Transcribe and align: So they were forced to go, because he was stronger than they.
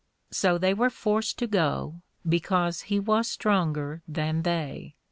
So 0.31 0.57
they 0.57 0.73
were 0.73 0.89
forced 0.89 1.37
to 1.37 1.45
go, 1.45 2.01
because 2.27 2.81
he 2.89 2.99
was 2.99 3.27
stronger 3.27 4.01
than 4.07 4.41
they. 4.41 4.95